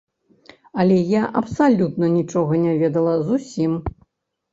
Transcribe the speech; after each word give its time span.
Але 0.83 0.95
я 1.09 1.21
абсалютна 1.41 2.09
нічога 2.15 2.53
не 2.63 2.73
ведала, 2.81 3.13
зусім. 3.29 3.77